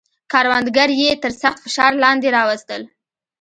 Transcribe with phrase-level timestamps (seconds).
[0.31, 2.81] کروندګر یې تر سخت فشار لاندې راوستل.